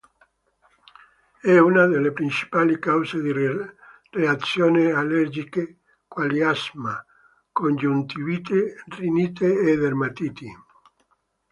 [1.41, 3.31] È una delle principali cause di
[4.09, 7.05] reazioni allergiche quali asma,
[7.51, 10.51] congiuntivite, rinite e dermatiti.